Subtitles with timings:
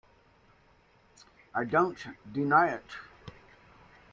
[1.53, 2.97] I don’t deny it.